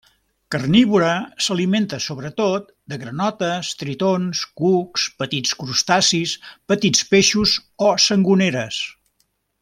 Carnívora, 0.53 1.09
s'alimenta 1.47 1.97
sobretot 2.05 2.71
de 2.93 2.97
granotes, 3.03 3.69
tritons, 3.81 4.41
cucs, 4.61 5.03
petits 5.21 5.53
crustacis, 5.63 6.33
petits 6.73 7.05
peixos 7.15 7.53
o 7.91 7.97
sangoneres. 8.07 8.81